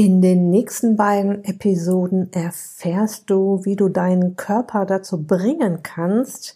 [0.00, 6.54] In den nächsten beiden Episoden erfährst du, wie du deinen Körper dazu bringen kannst,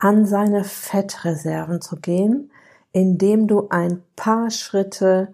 [0.00, 2.50] an seine Fettreserven zu gehen,
[2.90, 5.32] indem du ein paar Schritte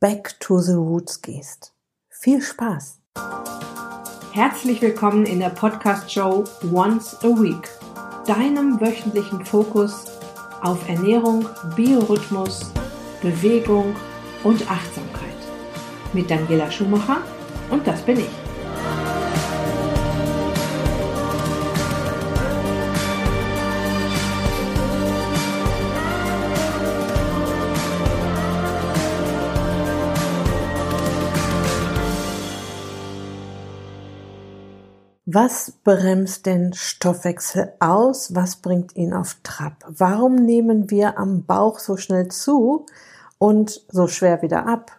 [0.00, 1.74] back to the roots gehst.
[2.08, 2.98] Viel Spaß!
[4.32, 7.68] Herzlich willkommen in der Podcast-Show Once a Week,
[8.26, 10.06] deinem wöchentlichen Fokus
[10.62, 11.44] auf Ernährung,
[11.76, 12.72] Biorhythmus,
[13.20, 13.94] Bewegung
[14.44, 15.15] und Achtsamkeit
[16.12, 17.18] mit Daniela Schumacher
[17.70, 18.46] und das bin ich.
[35.28, 38.34] Was bremst den Stoffwechsel aus?
[38.34, 39.84] Was bringt ihn auf Trab?
[39.86, 42.86] Warum nehmen wir am Bauch so schnell zu
[43.36, 44.92] und so schwer wieder ab?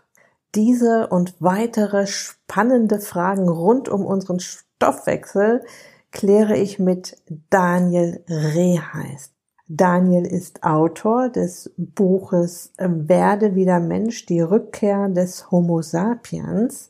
[0.57, 5.63] Diese und weitere spannende Fragen rund um unseren Stoffwechsel
[6.11, 9.33] kläre ich mit Daniel Reheist.
[9.67, 16.89] Daniel ist Autor des Buches Werde wieder Mensch, die Rückkehr des Homo sapiens.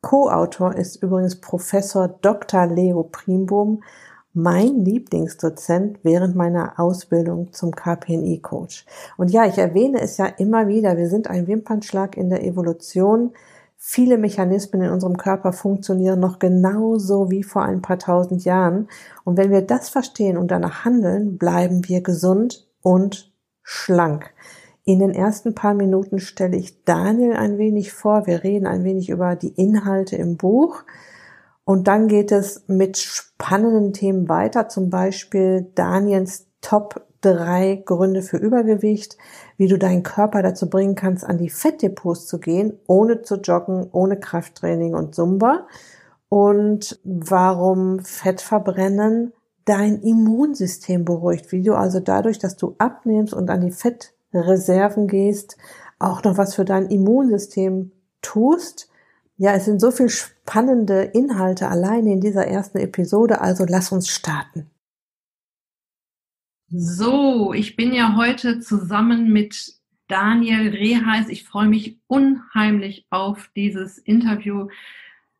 [0.00, 2.66] Co-Autor ist übrigens Professor Dr.
[2.66, 3.84] Leo Primbum,
[4.34, 8.86] mein Lieblingsdozent während meiner Ausbildung zum KPNI-Coach.
[9.16, 13.32] Und ja, ich erwähne es ja immer wieder, wir sind ein Wimpernschlag in der Evolution.
[13.76, 18.88] Viele Mechanismen in unserem Körper funktionieren noch genauso wie vor ein paar tausend Jahren.
[19.24, 24.30] Und wenn wir das verstehen und danach handeln, bleiben wir gesund und schlank.
[24.84, 28.26] In den ersten paar Minuten stelle ich Daniel ein wenig vor.
[28.26, 30.84] Wir reden ein wenig über die Inhalte im Buch.
[31.64, 38.36] Und dann geht es mit spannenden Themen weiter, zum Beispiel Daniels Top drei Gründe für
[38.36, 39.16] Übergewicht,
[39.56, 43.88] wie du deinen Körper dazu bringen kannst, an die Fettdepots zu gehen, ohne zu joggen,
[43.92, 45.66] ohne Krafttraining und Zumba.
[46.28, 49.32] Und warum Fettverbrennen
[49.64, 55.56] dein Immunsystem beruhigt, wie du also dadurch, dass du abnimmst und an die Fettreserven gehst,
[56.00, 58.88] auch noch was für dein Immunsystem tust
[59.42, 64.08] ja, es sind so viel spannende Inhalte alleine in dieser ersten Episode, also lass uns
[64.08, 64.70] starten.
[66.68, 69.74] So, ich bin ja heute zusammen mit
[70.06, 71.28] Daniel Reheis.
[71.28, 74.68] Ich freue mich unheimlich auf dieses Interview.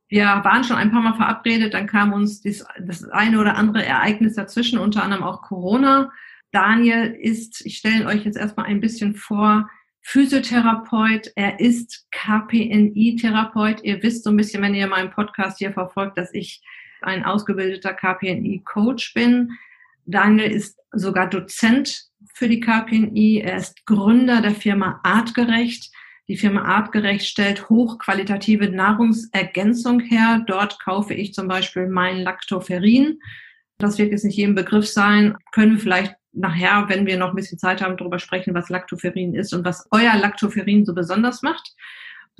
[0.09, 3.87] Wir waren schon ein paar Mal verabredet, dann kam uns das, das eine oder andere
[3.87, 6.11] Ereignis dazwischen, unter anderem auch Corona.
[6.51, 9.71] Daniel ist, ich stelle euch jetzt erstmal ein bisschen vor,
[10.03, 13.83] Physiotherapeut, er ist KPNI-Therapeut.
[13.83, 16.61] Ihr wisst so ein bisschen, wenn ihr meinen Podcast hier verfolgt, dass ich
[17.03, 19.53] ein ausgebildeter KPNI-Coach bin.
[20.05, 22.05] Daniel ist sogar Dozent
[22.35, 23.43] für die KPNI.
[23.45, 25.91] Er ist Gründer der Firma Artgerecht.
[26.29, 30.45] Die Firma Artgerecht stellt hochqualitative Nahrungsergänzung her.
[30.47, 33.21] Dort kaufe ich zum Beispiel mein Lactoferrin.
[33.79, 35.37] Das wird jetzt nicht jedem Begriff sein.
[35.53, 39.53] Können vielleicht nachher, wenn wir noch ein bisschen Zeit haben, darüber sprechen, was Lactoferrin ist
[39.53, 41.75] und was euer Lactoferrin so besonders macht.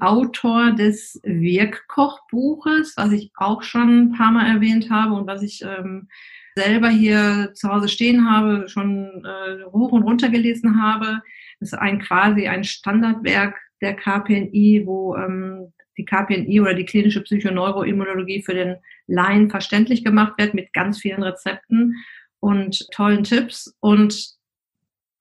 [0.01, 5.63] Autor des Wirkkochbuches, was ich auch schon ein paar Mal erwähnt habe und was ich
[5.63, 6.09] ähm,
[6.55, 11.23] selber hier zu Hause stehen habe, schon äh, hoch und runter gelesen habe.
[11.61, 17.23] Das ist ein quasi ein Standardwerk der KPNI, wo ähm, die KPNI oder die klinische
[17.23, 18.77] Psychoneuroimmunologie für den
[19.07, 21.97] Laien verständlich gemacht wird mit ganz vielen Rezepten
[22.43, 23.75] und tollen Tipps.
[23.81, 24.35] Und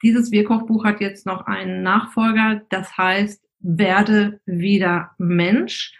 [0.01, 5.93] dieses Wirkkochbuch hat jetzt noch einen Nachfolger, das heißt Werde wieder Mensch.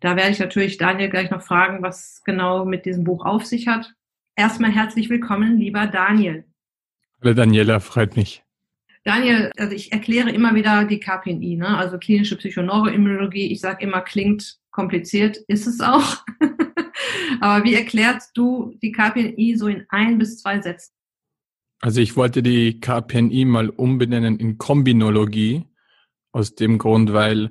[0.00, 3.66] Da werde ich natürlich Daniel gleich noch fragen, was genau mit diesem Buch auf sich
[3.66, 3.94] hat.
[4.36, 6.44] Erstmal herzlich willkommen, lieber Daniel.
[7.22, 8.44] Hallo Daniela, freut mich.
[9.02, 11.78] Daniel, also ich erkläre immer wieder die KPNI, ne?
[11.78, 13.50] also klinische Psychoneuroimmunologie.
[13.50, 16.18] Ich sage immer, klingt kompliziert, ist es auch.
[17.40, 20.92] Aber wie erklärst du die KPNI so in ein bis zwei Sätzen?
[21.80, 25.64] Also ich wollte die KPNI mal umbenennen in Kombinologie,
[26.36, 27.50] aus dem Grund, weil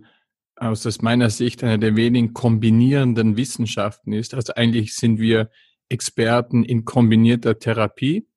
[0.58, 4.36] aus meiner Sicht eine der wenigen kombinierenden Wissenschaften ist.
[4.36, 5.50] Also eigentlich sind wir
[5.90, 8.28] Experten in kombinierter Therapie.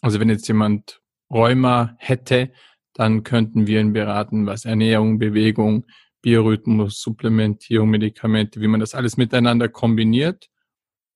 [0.00, 1.00] Also wenn jetzt jemand
[1.30, 2.52] Rheuma hätte,
[2.94, 5.86] dann könnten wir ihn beraten, was Ernährung, Bewegung,
[6.20, 10.50] Biorhythmus, Supplementierung, Medikamente, wie man das alles miteinander kombiniert.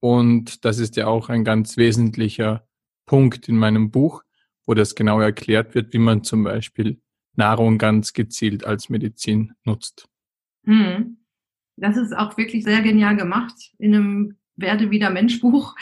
[0.00, 2.66] Und das ist ja auch ein ganz wesentlicher
[3.06, 4.22] Punkt in meinem Buch,
[4.66, 7.00] wo das genau erklärt wird, wie man zum Beispiel
[7.34, 10.08] Nahrung ganz gezielt als Medizin nutzt.
[10.64, 11.18] Hm.
[11.76, 15.76] Das ist auch wirklich sehr genial gemacht in einem Werde wieder Mensch Buch,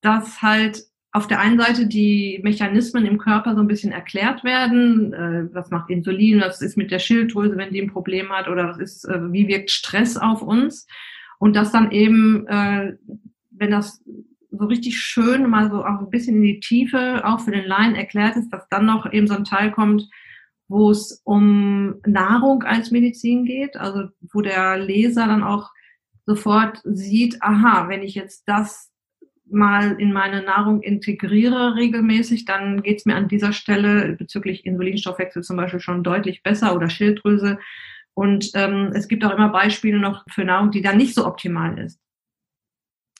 [0.00, 5.12] dass halt auf der einen Seite die Mechanismen im Körper so ein bisschen erklärt werden.
[5.12, 6.40] Äh, was macht Insulin?
[6.40, 8.48] Was ist mit der Schilddrüse, wenn die ein Problem hat?
[8.48, 10.86] Oder was ist, äh, wie wirkt Stress auf uns?
[11.38, 12.96] Und das dann eben, äh,
[13.56, 14.02] wenn das
[14.50, 17.94] so richtig schön mal so auch ein bisschen in die Tiefe auch für den Laien
[17.94, 20.08] erklärt ist, dass dann noch eben so ein Teil kommt,
[20.68, 25.70] wo es um Nahrung als Medizin geht, also wo der Leser dann auch
[26.26, 28.90] sofort sieht, aha, wenn ich jetzt das
[29.50, 35.42] mal in meine Nahrung integriere regelmäßig, dann geht es mir an dieser Stelle bezüglich Insulinstoffwechsel
[35.42, 37.58] zum Beispiel schon deutlich besser oder Schilddrüse.
[38.14, 41.78] Und ähm, es gibt auch immer Beispiele noch für Nahrung, die dann nicht so optimal
[41.78, 41.98] ist.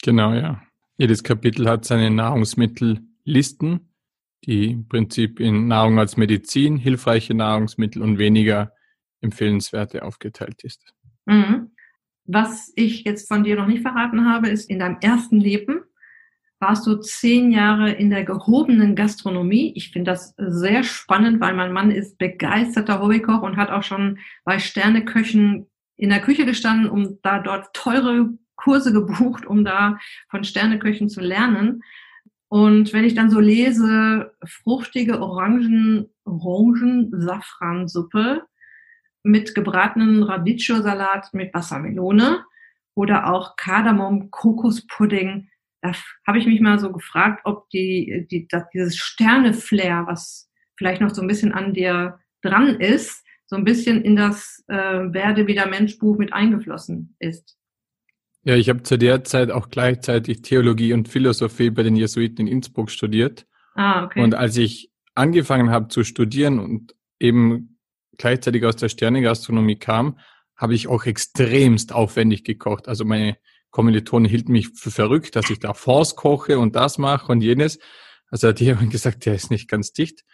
[0.03, 0.63] Genau, ja.
[0.99, 3.95] Jedes Kapitel hat seine Nahrungsmittellisten,
[4.45, 8.73] die im Prinzip in Nahrung als Medizin, hilfreiche Nahrungsmittel und weniger
[9.21, 10.93] empfehlenswerte aufgeteilt ist.
[11.25, 11.71] Mhm.
[12.25, 15.83] Was ich jetzt von dir noch nicht verraten habe, ist in deinem ersten Leben
[16.63, 19.73] warst du zehn Jahre in der gehobenen Gastronomie.
[19.75, 24.21] Ich finde das sehr spannend, weil mein Mann ist begeisterter Hobbykoch und hat auch schon
[24.45, 25.67] bei Sterneköchen
[25.97, 28.31] in der Küche gestanden, um da dort teure
[28.63, 29.99] Kurse gebucht, um da
[30.31, 31.83] von Sterneköchen zu lernen.
[32.49, 38.43] Und wenn ich dann so lese, fruchtige Orangen, Orangen-Safransuppe
[39.23, 42.45] mit gebratenen Radicchio-Salat mit Wassermelone
[42.95, 45.49] oder auch Kardamom-Kokospudding,
[45.81, 45.93] da
[46.27, 51.11] habe ich mich mal so gefragt, ob die, die, das, dieses Sterne-Flair, was vielleicht noch
[51.11, 55.67] so ein bisschen an dir dran ist, so ein bisschen in das äh, Werde wieder
[55.67, 57.57] Mensch Buch mit eingeflossen ist.
[58.45, 62.49] Ja, ich habe zu der Zeit auch gleichzeitig Theologie und Philosophie bei den Jesuiten in
[62.49, 63.47] Innsbruck studiert.
[63.75, 64.23] Ah, okay.
[64.23, 67.79] Und als ich angefangen habe zu studieren und eben
[68.19, 70.19] gleichzeitig aus der Sternegastronomie kam,
[70.57, 72.89] habe ich auch extremst aufwendig gekocht.
[72.89, 73.37] Also meine
[73.71, 77.79] Kommilitonen hielten mich für verrückt, dass ich da Force koche und das mache und jenes.
[78.29, 80.25] Also die haben gesagt, der ist nicht ganz dicht.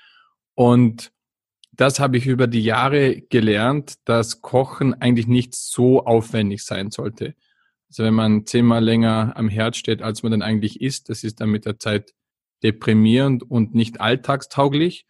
[0.55, 1.13] Und
[1.73, 7.35] das habe ich über die Jahre gelernt, dass Kochen eigentlich nicht so aufwendig sein sollte.
[7.89, 11.41] Also wenn man zehnmal länger am Herd steht, als man dann eigentlich isst, das ist
[11.41, 12.13] dann mit der Zeit
[12.63, 15.07] deprimierend und nicht alltagstauglich.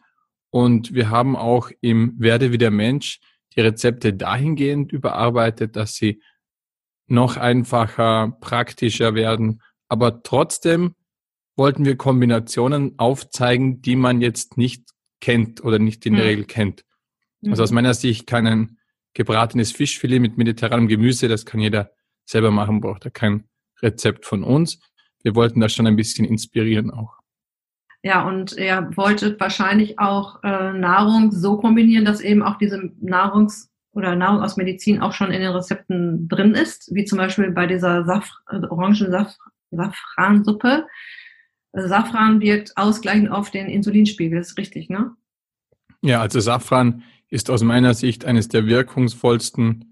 [0.51, 3.19] Und wir haben auch im Werde wie der Mensch
[3.55, 6.21] die Rezepte dahingehend überarbeitet, dass sie
[7.07, 9.61] noch einfacher, praktischer werden.
[9.87, 10.95] Aber trotzdem
[11.55, 14.89] wollten wir Kombinationen aufzeigen, die man jetzt nicht
[15.19, 16.29] kennt oder nicht in der mhm.
[16.29, 16.85] Regel kennt.
[17.45, 17.75] Also aus mhm.
[17.75, 18.77] meiner Sicht kann ein
[19.13, 21.91] gebratenes Fischfilet mit mediterranem Gemüse, das kann jeder
[22.29, 23.45] selber machen, braucht er kein
[23.81, 24.79] Rezept von uns.
[25.23, 27.17] Wir wollten das schon ein bisschen inspirieren auch.
[28.01, 33.69] Ja, und ihr wolltet wahrscheinlich auch äh, Nahrung so kombinieren, dass eben auch diese Nahrungs-
[33.91, 37.67] oder Nahrung aus Medizin auch schon in den Rezepten drin ist, wie zum Beispiel bei
[37.67, 39.35] dieser Saf orangen Saf
[39.71, 40.87] Safransuppe.
[41.73, 45.15] Safran wirkt ausgleichend auf den Insulinspiegel, ist richtig, ne?
[46.01, 49.88] Ja, also Safran ist aus meiner Sicht eines der wirkungsvollsten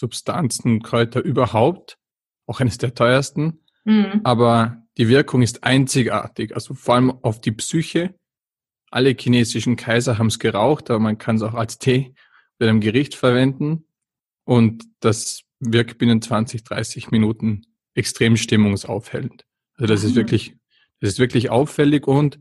[0.00, 1.98] Substanzen, Kräuter überhaupt,
[2.46, 3.60] auch eines der teuersten.
[3.84, 4.22] Mhm.
[4.24, 8.14] Aber die Wirkung ist einzigartig, also vor allem auf die Psyche.
[8.90, 12.14] Alle chinesischen Kaiser haben es geraucht, aber man kann es auch als Tee
[12.58, 13.84] bei einem Gericht verwenden
[14.44, 17.62] und das wirkt binnen 20, 30 Minuten
[17.94, 19.44] extrem stimmungsaufhellend.
[19.74, 20.56] Also das ist wirklich,
[21.00, 22.40] das ist wirklich auffällig und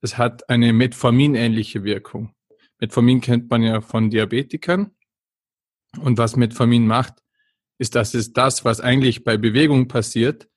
[0.00, 2.34] es hat eine Metformin-ähnliche Wirkung.
[2.78, 4.92] Metformin kennt man ja von Diabetikern.
[5.98, 7.22] Und was Metformin macht,
[7.78, 10.48] ist, dass es das, was eigentlich bei Bewegung passiert,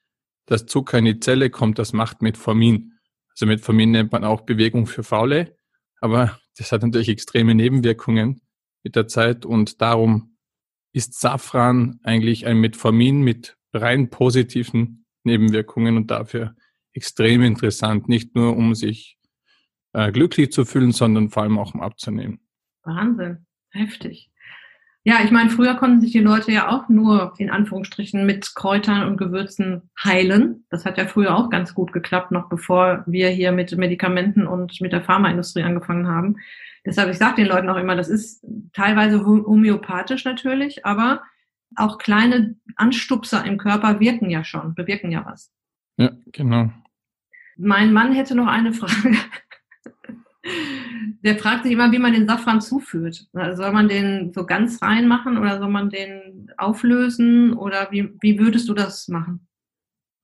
[0.45, 2.93] dass Zucker in die Zelle kommt, das macht Metformin.
[3.29, 5.55] Also Metformin nennt man auch Bewegung für Faule,
[6.01, 8.41] aber das hat natürlich extreme Nebenwirkungen
[8.83, 10.37] mit der Zeit und darum
[10.91, 16.55] ist Safran eigentlich ein Metformin mit rein positiven Nebenwirkungen und dafür
[16.91, 19.17] extrem interessant, nicht nur um sich
[19.93, 22.39] äh, glücklich zu fühlen, sondern vor allem auch um abzunehmen.
[22.83, 24.29] Wahnsinn, heftig.
[25.05, 29.05] Ja, ich meine, früher konnten sich die Leute ja auch nur in Anführungsstrichen mit Kräutern
[29.05, 30.65] und Gewürzen heilen.
[30.69, 34.79] Das hat ja früher auch ganz gut geklappt, noch bevor wir hier mit Medikamenten und
[34.79, 36.37] mit der Pharmaindustrie angefangen haben.
[36.85, 41.21] Deshalb, ich sage den Leuten auch immer, das ist teilweise homöopathisch natürlich, aber
[41.75, 45.51] auch kleine Anstupser im Körper wirken ja schon, bewirken ja was.
[45.97, 46.71] Ja, genau.
[47.57, 49.17] Mein Mann hätte noch eine Frage.
[51.23, 53.27] Der fragt sich immer, wie man den Safran zuführt.
[53.31, 58.67] Soll man den so ganz reinmachen oder soll man den auflösen oder wie, wie würdest
[58.67, 59.47] du das machen?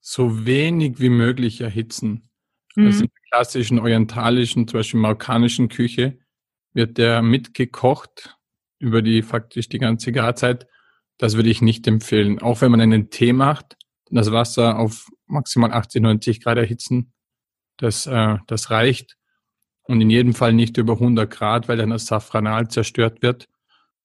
[0.02, 2.30] So wenig wie möglich erhitzen.
[2.76, 2.86] Mhm.
[2.88, 6.20] Also in der klassischen orientalischen, zum Beispiel marokkanischen Küche,
[6.74, 8.38] wird der mitgekocht
[8.80, 10.68] über die faktisch die ganze Garzeit.
[11.18, 12.40] Das würde ich nicht empfehlen.
[12.40, 13.78] Auch wenn man einen Tee macht,
[14.10, 17.14] das Wasser auf maximal 80, 90 Grad erhitzen.
[17.78, 19.19] Das, äh, das reicht.
[19.90, 23.48] Und in jedem Fall nicht über 100 Grad, weil dann das Safranal zerstört wird.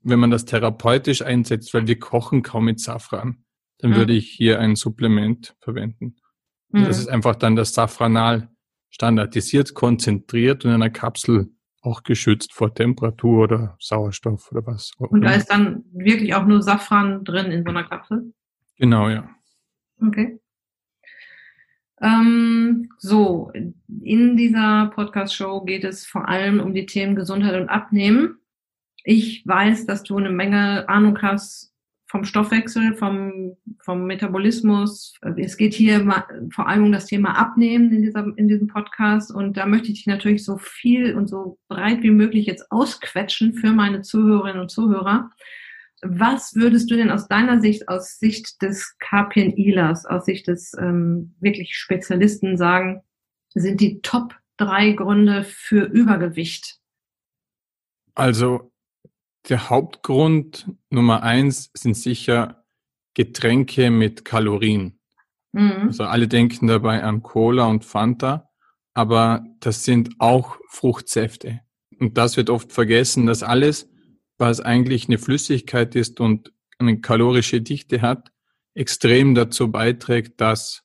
[0.00, 3.44] Wenn man das therapeutisch einsetzt, weil wir kochen kaum mit Safran,
[3.80, 3.96] dann mhm.
[3.96, 6.16] würde ich hier ein Supplement verwenden.
[6.70, 6.84] Mhm.
[6.84, 8.48] Das ist einfach dann das Safranal
[8.88, 11.50] standardisiert, konzentriert und in einer Kapsel
[11.82, 14.92] auch geschützt vor Temperatur oder Sauerstoff oder was.
[14.96, 18.32] Und da ist dann wirklich auch nur Safran drin in so einer Kapsel?
[18.78, 19.28] Genau, ja.
[20.00, 20.40] Okay.
[22.04, 23.50] Ähm, so,
[24.02, 28.36] in dieser Podcast-Show geht es vor allem um die Themen Gesundheit und Abnehmen.
[29.04, 31.72] Ich weiß, dass du eine Menge Ahnung hast
[32.06, 35.14] vom Stoffwechsel, vom, vom Metabolismus.
[35.36, 36.06] Es geht hier
[36.50, 39.32] vor allem um das Thema Abnehmen in, dieser, in diesem Podcast.
[39.34, 43.54] Und da möchte ich dich natürlich so viel und so breit wie möglich jetzt ausquetschen
[43.54, 45.30] für meine Zuhörerinnen und Zuhörer.
[46.04, 51.34] Was würdest du denn aus deiner Sicht, aus Sicht des KPNIlers, aus Sicht des ähm,
[51.40, 53.02] wirklich Spezialisten sagen,
[53.54, 56.78] sind die Top drei Gründe für Übergewicht?
[58.14, 58.72] Also
[59.48, 62.64] der Hauptgrund Nummer eins sind sicher
[63.14, 64.98] Getränke mit Kalorien.
[65.52, 65.86] Mhm.
[65.86, 68.50] Also alle denken dabei an Cola und Fanta,
[68.92, 71.60] aber das sind auch Fruchtsäfte.
[71.98, 73.88] Und das wird oft vergessen, dass alles,
[74.38, 78.32] was eigentlich eine Flüssigkeit ist und eine kalorische Dichte hat,
[78.74, 80.82] extrem dazu beiträgt, dass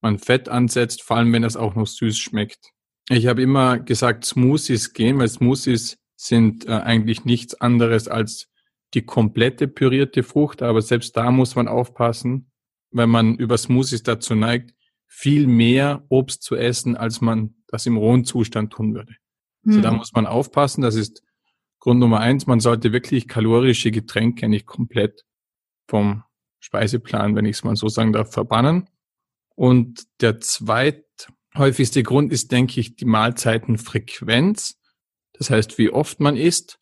[0.00, 2.72] man Fett ansetzt, vor allem wenn das auch noch süß schmeckt.
[3.08, 8.48] Ich habe immer gesagt, Smoothies gehen, weil Smoothies sind äh, eigentlich nichts anderes als
[8.94, 12.50] die komplette pürierte Frucht, aber selbst da muss man aufpassen,
[12.90, 14.74] wenn man über Smoothies dazu neigt,
[15.06, 19.14] viel mehr Obst zu essen, als man das im rohen Zustand tun würde.
[19.62, 19.70] Mhm.
[19.70, 19.96] Also da hm.
[19.98, 21.22] muss man aufpassen, das ist
[21.84, 25.26] Grund Nummer eins, man sollte wirklich kalorische Getränke nicht komplett
[25.86, 26.24] vom
[26.58, 28.88] Speiseplan, wenn ich es mal so sagen darf, verbannen.
[29.54, 34.80] Und der zweithäufigste Grund ist, denke ich, die Mahlzeitenfrequenz.
[35.34, 36.78] Das heißt, wie oft man isst,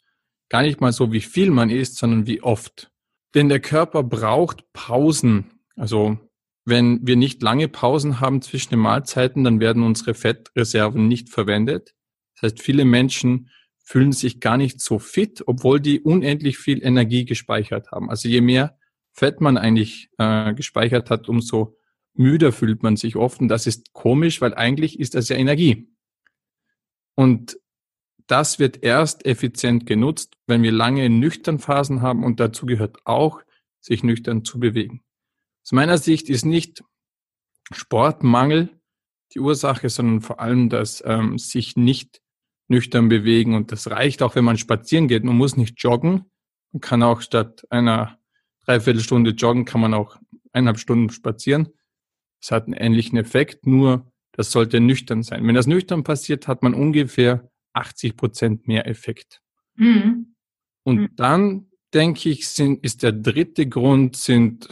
[0.48, 2.92] gar nicht mal so, wie viel man isst, sondern wie oft.
[3.34, 5.64] Denn der Körper braucht Pausen.
[5.74, 6.16] Also
[6.64, 11.92] wenn wir nicht lange Pausen haben zwischen den Mahlzeiten, dann werden unsere Fettreserven nicht verwendet.
[12.36, 13.50] Das heißt, viele Menschen
[13.82, 18.10] fühlen sich gar nicht so fit, obwohl die unendlich viel Energie gespeichert haben.
[18.10, 18.78] Also je mehr
[19.12, 21.76] Fett man eigentlich äh, gespeichert hat, umso
[22.14, 23.40] müder fühlt man sich oft.
[23.40, 25.88] Und das ist komisch, weil eigentlich ist das ja Energie.
[27.14, 27.58] Und
[28.26, 33.42] das wird erst effizient genutzt, wenn wir lange nüchtern Phasen haben und dazu gehört auch,
[33.80, 35.02] sich nüchtern zu bewegen.
[35.64, 36.82] Aus meiner Sicht ist nicht
[37.72, 38.70] Sportmangel
[39.34, 42.21] die Ursache, sondern vor allem das ähm, sich nicht
[42.72, 45.22] nüchtern bewegen und das reicht auch, wenn man spazieren geht.
[45.22, 46.24] Man muss nicht joggen.
[46.72, 48.18] Man kann auch statt einer
[48.64, 50.16] Dreiviertelstunde joggen, kann man auch
[50.52, 51.68] eineinhalb Stunden spazieren.
[52.40, 55.46] Es hat einen ähnlichen Effekt, nur das sollte nüchtern sein.
[55.46, 59.40] Wenn das nüchtern passiert, hat man ungefähr 80 Prozent mehr Effekt.
[59.76, 60.34] Mhm.
[60.82, 61.08] Und mhm.
[61.14, 64.68] dann denke ich, sind, ist der dritte Grund sind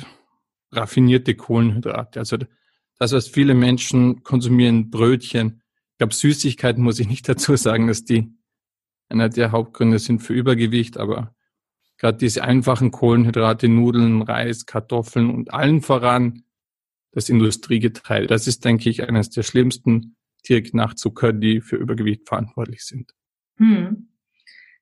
[0.73, 2.19] raffinierte Kohlenhydrate.
[2.19, 2.38] Also
[2.99, 5.59] das, was viele Menschen konsumieren, Brötchen.
[6.00, 8.33] Ich glaube, Süßigkeiten muss ich nicht dazu sagen, dass die
[9.11, 11.35] einer der Hauptgründe sind für Übergewicht, aber
[11.99, 16.45] gerade diese einfachen Kohlenhydrate, Nudeln, Reis, Kartoffeln und allen voran
[17.12, 18.28] das Industriegetreide.
[18.28, 20.16] Das ist, denke ich, eines der schlimmsten
[20.49, 23.12] direkt nach Zucker, die für Übergewicht verantwortlich sind.
[23.59, 24.09] Hm.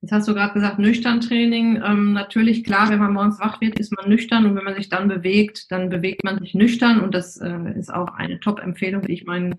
[0.01, 1.83] Jetzt hast du gerade gesagt, nüchtern Training.
[1.85, 4.89] Ähm, natürlich, klar, wenn man morgens wach wird, ist man nüchtern und wenn man sich
[4.89, 9.15] dann bewegt, dann bewegt man sich nüchtern und das äh, ist auch eine Top-Empfehlung, die
[9.15, 9.57] ich meinen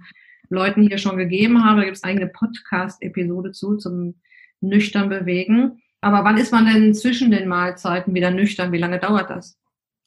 [0.50, 1.82] Leuten hier schon gegeben habe.
[1.82, 4.16] Da gibt es eine Podcast-Episode zu, zum
[4.62, 5.82] nüchtern bewegen.
[6.02, 8.72] Aber wann ist man denn zwischen den Mahlzeiten wieder nüchtern?
[8.72, 9.58] Wie lange dauert das?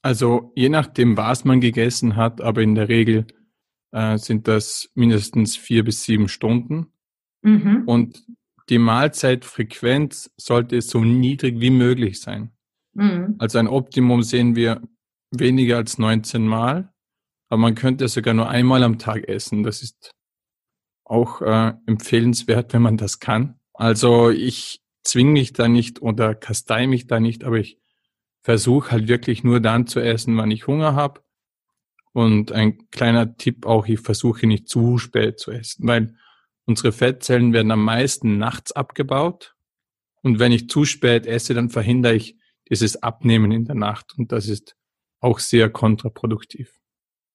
[0.03, 3.27] Also je nachdem, was man gegessen hat, aber in der Regel
[3.93, 6.87] äh, sind das mindestens vier bis sieben Stunden.
[7.43, 7.83] Mhm.
[7.87, 8.25] Und
[8.69, 12.53] die Mahlzeitfrequenz sollte so niedrig wie möglich sein.
[12.95, 13.37] Mhm.
[13.39, 14.83] Also ein Optimum sehen wir
[15.31, 16.93] weniger als 19 Mal,
[17.49, 19.63] aber man könnte sogar nur einmal am Tag essen.
[19.63, 20.13] Das ist
[21.05, 23.59] auch äh, empfehlenswert, wenn man das kann.
[23.75, 27.79] Also ich zwinge mich da nicht oder kastei mich da nicht, aber ich
[28.43, 31.23] versuche halt wirklich nur dann zu essen, wann ich Hunger habe
[32.13, 36.15] und ein kleiner Tipp auch, ich versuche nicht zu spät zu essen, weil
[36.67, 39.57] unsere Fettzellen werden am meisten nachts abgebaut.
[40.23, 42.37] Und wenn ich zu spät esse, dann verhindere ich
[42.69, 44.15] dieses Abnehmen in der Nacht.
[44.17, 44.77] Und das ist
[45.21, 46.81] auch sehr kontraproduktiv.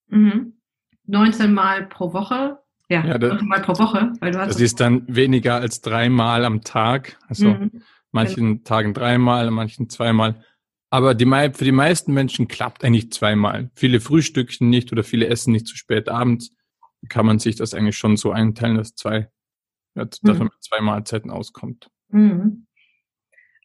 [0.08, 0.62] Mhm.
[1.06, 2.60] 19 Mal pro Woche.
[2.90, 4.14] Ja, ja das, 19 Mal pro Woche.
[4.20, 7.18] Weil du hast das ist dann weniger als dreimal am Tag.
[7.28, 7.84] Also mhm.
[8.12, 8.64] manchen genau.
[8.64, 10.44] Tagen dreimal, manchen zweimal.
[10.90, 13.70] Aber die, für die meisten Menschen klappt eigentlich zweimal.
[13.76, 16.52] Viele frühstücken nicht oder viele essen nicht zu spät abends.
[17.10, 19.30] kann man sich das eigentlich schon so einteilen, dass zwei,
[19.96, 20.32] dass mhm.
[20.32, 21.90] man mit zwei Mahlzeiten auskommt.
[22.10, 22.68] Mhm.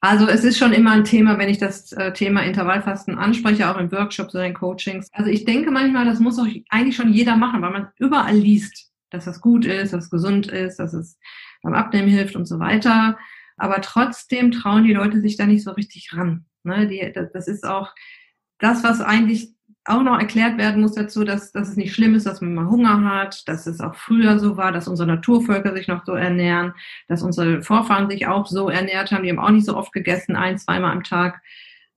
[0.05, 3.79] Also es ist schon immer ein Thema, wenn ich das äh, Thema Intervallfasten anspreche, auch
[3.79, 5.09] in Workshops oder in Coachings.
[5.13, 8.92] Also ich denke manchmal, das muss auch eigentlich schon jeder machen, weil man überall liest,
[9.13, 11.19] dass das gut ist, dass es gesund ist, dass es
[11.63, 13.19] beim Abnehmen hilft und so weiter.
[13.57, 16.47] Aber trotzdem trauen die Leute sich da nicht so richtig ran.
[16.65, 16.87] Ne?
[16.87, 17.95] Die, das ist auch
[18.59, 19.55] das, was eigentlich
[19.85, 22.69] auch noch erklärt werden muss dazu, dass, dass es nicht schlimm ist, dass man mal
[22.69, 26.73] Hunger hat, dass es auch früher so war, dass unsere Naturvölker sich noch so ernähren,
[27.09, 30.37] dass unsere Vorfahren sich auch so ernährt haben, die haben auch nicht so oft gegessen,
[30.37, 31.43] ein, zweimal am Tag.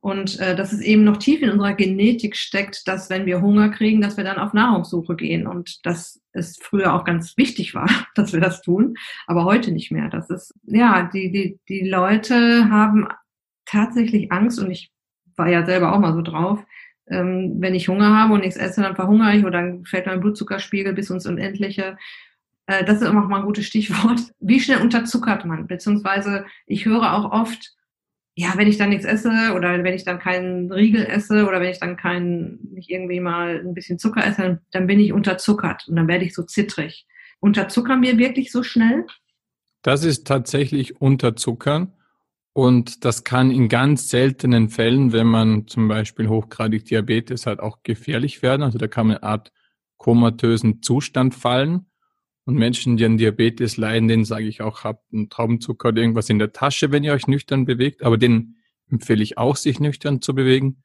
[0.06, 3.70] Und äh, dass es eben noch tief in unserer Genetik steckt, dass wenn wir Hunger
[3.70, 5.48] kriegen, dass wir dann auf Nahrungssuche gehen.
[5.48, 8.94] Und dass es früher auch ganz wichtig war, dass wir das tun,
[9.26, 10.10] aber heute nicht mehr.
[10.10, 13.08] Das ist, ja, die, die, die Leute haben
[13.66, 14.92] tatsächlich Angst und ich
[15.38, 16.64] war ja selber auch mal so drauf,
[17.08, 20.20] ähm, wenn ich Hunger habe und nichts esse, dann verhungere ich oder dann fällt mein
[20.20, 21.98] Blutzuckerspiegel bis ins Unendliche.
[22.68, 24.22] Äh, das ist immer mal ein gutes Stichwort.
[24.40, 25.66] Wie schnell unterzuckert man?
[25.66, 27.75] Beziehungsweise ich höre auch oft,
[28.38, 31.72] ja, wenn ich dann nichts esse oder wenn ich dann keinen Riegel esse oder wenn
[31.72, 35.88] ich dann keinen, nicht irgendwie mal ein bisschen Zucker esse, dann, dann bin ich unterzuckert
[35.88, 37.08] und dann werde ich so zittrig.
[37.40, 39.06] Unterzuckern wir wirklich so schnell?
[39.82, 41.94] Das ist tatsächlich Unterzuckern.
[42.52, 47.84] Und das kann in ganz seltenen Fällen, wenn man zum Beispiel hochgradig Diabetes hat, auch
[47.84, 48.64] gefährlich werden.
[48.64, 49.52] Also da kann man eine Art
[49.98, 51.86] komatösen Zustand fallen.
[52.46, 56.30] Und Menschen, die an Diabetes leiden, denen sage ich auch, habt einen Traubenzucker oder irgendwas
[56.30, 58.04] in der Tasche, wenn ihr euch nüchtern bewegt.
[58.04, 58.58] Aber den
[58.90, 60.84] empfehle ich auch, sich nüchtern zu bewegen.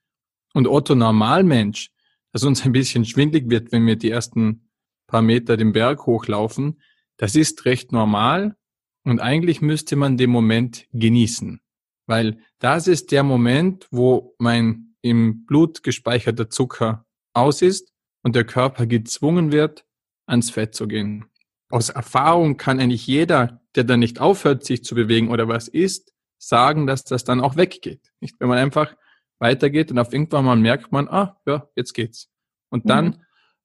[0.55, 1.91] Und Otto Normalmensch,
[2.33, 4.71] dass uns ein bisschen schwindlig wird, wenn wir die ersten
[5.07, 6.81] paar Meter den Berg hochlaufen,
[7.19, 8.57] das ist recht normal.
[9.05, 11.61] Und eigentlich müsste man den Moment genießen,
[12.07, 18.45] weil das ist der Moment, wo mein im Blut gespeicherter Zucker aus ist und der
[18.45, 19.87] Körper gezwungen wird,
[20.27, 21.30] ans Fett zu gehen.
[21.71, 26.13] Aus Erfahrung kann eigentlich jeder, der dann nicht aufhört, sich zu bewegen oder was isst,
[26.39, 28.11] sagen, dass das dann auch weggeht.
[28.21, 28.37] Nicht?
[28.41, 28.95] Wenn man einfach
[29.39, 32.29] weitergeht und auf irgendwann mal merkt man, ah, ja, jetzt geht's.
[32.71, 33.17] Und dann mhm.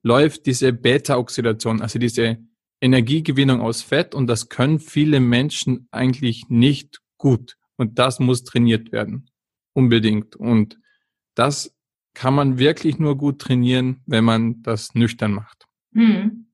[0.03, 2.37] läuft diese Beta-Oxidation, also diese
[2.81, 7.57] Energiegewinnung aus Fett und das können viele Menschen eigentlich nicht gut.
[7.77, 9.29] Und das muss trainiert werden.
[9.73, 10.35] Unbedingt.
[10.35, 10.79] Und
[11.33, 11.75] das
[12.13, 15.65] kann man wirklich nur gut trainieren, wenn man das nüchtern macht.
[15.93, 16.44] Hm.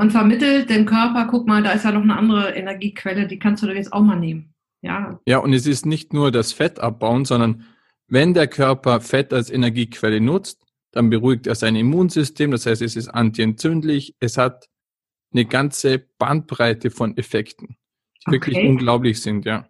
[0.00, 3.62] Und vermittelt dem Körper, guck mal, da ist ja noch eine andere Energiequelle, die kannst
[3.62, 4.54] du doch jetzt auch mal nehmen.
[4.80, 5.20] Ja.
[5.26, 7.66] Ja, und es ist nicht nur das Fett abbauen, sondern
[8.06, 12.96] wenn der Körper Fett als Energiequelle nutzt, dann beruhigt er sein Immunsystem, das heißt, es
[12.96, 14.70] ist antientzündlich, es hat
[15.34, 17.76] eine ganze Bandbreite von Effekten,
[18.26, 18.32] die okay.
[18.32, 19.68] wirklich unglaublich sind, ja.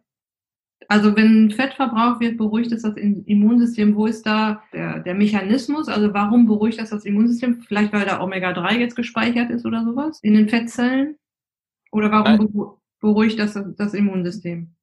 [0.91, 3.95] Also wenn Fett verbraucht wird, beruhigt es das Immunsystem.
[3.95, 5.87] Wo ist da der, der Mechanismus?
[5.87, 7.63] Also warum beruhigt das das Immunsystem?
[7.63, 11.17] Vielleicht weil da Omega-3 jetzt gespeichert ist oder sowas in den Fettzellen?
[11.93, 14.75] Oder warum beruhigt das das Immunsystem?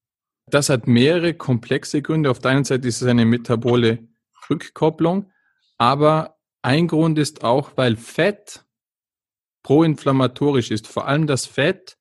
[0.49, 2.31] Das hat mehrere komplexe Gründe.
[2.31, 4.07] Auf der einen Seite ist es eine metabole
[4.49, 5.29] Rückkopplung,
[5.77, 8.65] aber ein Grund ist auch, weil Fett
[9.61, 11.97] proinflammatorisch ist, vor allem das Fett,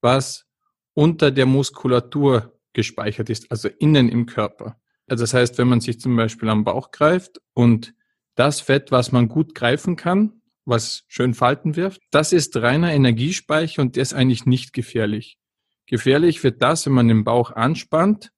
[0.00, 0.46] was
[0.94, 4.78] unter der Muskulatur gespeichert ist, also innen im Körper.
[5.06, 7.94] Also das heißt, wenn man sich zum Beispiel am Bauch greift und
[8.34, 13.82] das Fett, was man gut greifen kann, was schön Falten wirft, das ist reiner Energiespeicher
[13.82, 15.38] und der ist eigentlich nicht gefährlich.
[15.86, 18.32] Gefährlich wird das, wenn man den Bauch anspannt,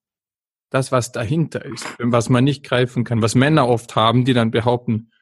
[0.71, 4.51] das, was dahinter ist, was man nicht greifen kann, was Männer oft haben, die dann
[4.51, 5.13] behaupten,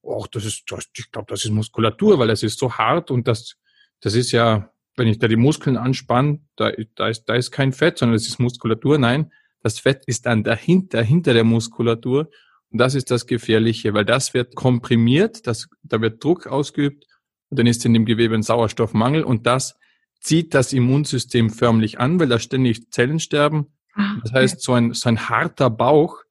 [0.00, 0.64] oh, das ist,
[0.96, 3.56] ich glaube, das ist Muskulatur, weil das ist so hart und das,
[4.00, 7.72] das ist ja, wenn ich da die Muskeln anspanne, da, da, ist, da ist kein
[7.72, 8.98] Fett, sondern das ist Muskulatur.
[8.98, 12.30] Nein, das Fett ist dann dahinter, hinter der Muskulatur.
[12.70, 17.06] Und das ist das Gefährliche, weil das wird komprimiert, das, da wird Druck ausgeübt
[17.50, 19.76] und dann ist in dem Gewebe ein Sauerstoffmangel und das
[20.20, 23.66] zieht das Immunsystem förmlich an, weil da ständig Zellen sterben.
[23.94, 26.22] Ah, das heißt, so ein, so ein harter Bauch,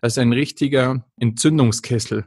[0.00, 2.24] das ist ein richtiger Entzündungskessel.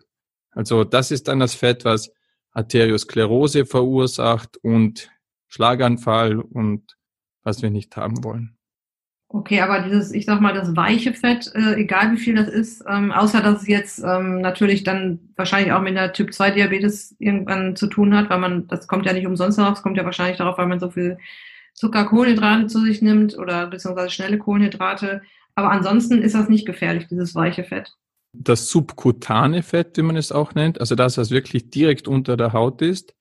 [0.52, 2.12] Also das ist dann das Fett, was
[2.52, 5.10] Arteriosklerose verursacht und
[5.54, 6.98] Schlaganfall und
[7.44, 8.58] was wir nicht haben wollen.
[9.28, 12.84] Okay, aber dieses, ich sag mal, das weiche Fett, äh, egal wie viel das ist,
[12.88, 17.16] ähm, außer dass es jetzt ähm, natürlich dann wahrscheinlich auch mit der Typ 2 Diabetes
[17.20, 20.06] irgendwann zu tun hat, weil man, das kommt ja nicht umsonst darauf, es kommt ja
[20.06, 21.18] wahrscheinlich darauf, weil man so viel
[21.76, 25.22] Zucker, Kohlenhydrate zu sich nimmt oder beziehungsweise schnelle Kohlenhydrate.
[25.56, 27.96] Aber ansonsten ist das nicht gefährlich, dieses weiche Fett
[28.34, 32.52] das subkutane Fett, wie man es auch nennt, also das, was wirklich direkt unter der
[32.52, 33.14] Haut ist,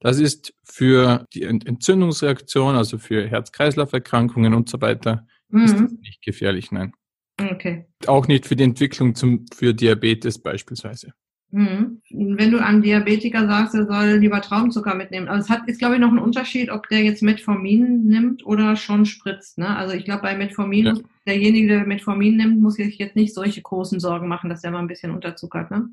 [0.00, 5.64] das ist für die Entzündungsreaktion, also für Herz-Kreislauf-Erkrankungen und so weiter, mhm.
[5.64, 6.92] ist das nicht gefährlich, nein.
[7.38, 7.86] Okay.
[8.06, 11.12] Auch nicht für die Entwicklung zum, für Diabetes beispielsweise.
[11.52, 12.00] Mhm.
[12.10, 15.28] Wenn du einem Diabetiker sagst, er soll lieber Traubenzucker mitnehmen.
[15.28, 18.76] Also es hat, ist, glaube ich, noch ein Unterschied, ob der jetzt Metformin nimmt oder
[18.76, 19.58] schon spritzt.
[19.58, 19.76] Ne?
[19.76, 20.94] Also ich glaube, bei Metformin, ja.
[21.26, 24.78] derjenige, der Metformin nimmt, muss sich jetzt nicht solche großen Sorgen machen, dass der mal
[24.78, 25.70] ein bisschen unterzuckert.
[25.70, 25.88] Ne?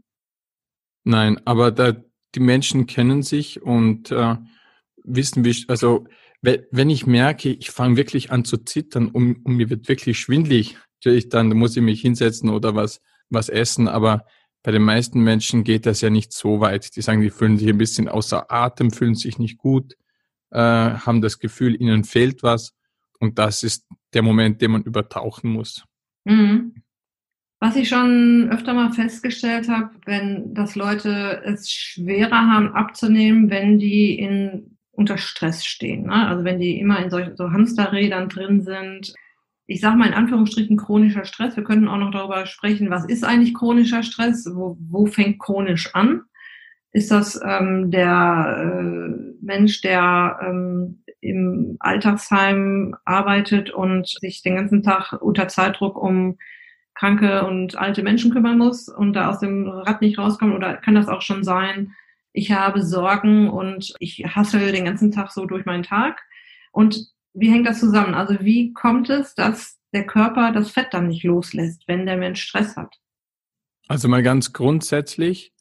[1.06, 1.96] Nein, aber da,
[2.36, 4.36] die Menschen kennen sich und äh,
[5.04, 6.06] wissen, wie, also
[6.42, 10.78] wenn ich merke, ich fange wirklich an zu zittern und, und mir wird wirklich schwindlig,
[11.00, 14.26] natürlich dann muss ich mich hinsetzen oder was, was essen, aber
[14.64, 16.96] bei den meisten Menschen geht das ja nicht so weit.
[16.96, 19.94] Die sagen, die fühlen sich ein bisschen außer Atem, fühlen sich nicht gut,
[20.52, 22.74] äh, haben das Gefühl, ihnen fehlt was.
[23.20, 25.86] Und das ist der Moment, den man übertauchen muss.
[26.26, 26.84] Mhm.
[27.60, 33.80] Was ich schon öfter mal festgestellt habe, wenn dass Leute es schwerer haben abzunehmen, wenn
[33.80, 36.08] die in unter Stress stehen.
[36.08, 36.28] Ne?
[36.28, 39.14] Also wenn die immer in solchen so Hamsterrädern drin sind,
[39.68, 41.56] ich sage mal in Anführungsstrichen chronischer Stress.
[41.58, 44.50] Wir könnten auch noch darüber sprechen, was ist eigentlich chronischer Stress?
[44.54, 46.22] Wo, wo fängt chronisch an?
[46.94, 54.84] Ist das ähm, der äh, Mensch, der ähm, im Alltagsheim arbeitet und sich den ganzen
[54.84, 56.38] Tag unter Zeitdruck um
[56.98, 60.56] kranke und alte Menschen kümmern muss und da aus dem Rad nicht rauskommt?
[60.56, 61.94] Oder kann das auch schon sein,
[62.34, 66.22] ich habe Sorgen und ich hassel den ganzen Tag so durch meinen Tag?
[66.72, 68.14] Und wie hängt das zusammen?
[68.14, 72.42] Also wie kommt es, dass der Körper das Fett dann nicht loslässt, wenn der Mensch
[72.42, 72.96] Stress hat?
[73.88, 75.54] Also mal ganz grundsätzlich,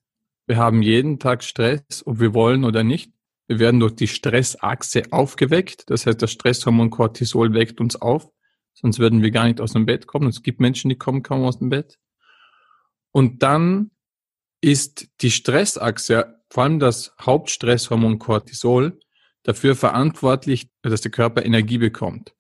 [0.47, 3.13] wir haben jeden Tag Stress, ob wir wollen oder nicht.
[3.49, 5.89] Wir werden durch die Stressachse aufgeweckt.
[5.89, 8.31] Das heißt, das Stresshormon Cortisol weckt uns auf.
[8.79, 10.29] Sonst würden wir gar nicht aus dem Bett kommen.
[10.29, 11.99] Es gibt Menschen, die kommen kaum aus dem Bett.
[13.11, 13.91] Und dann
[14.61, 19.01] ist die Stressachse, vor allem das Hauptstresshormon Cortisol,
[19.43, 22.35] dafür verantwortlich, dass der Körper Energie bekommt.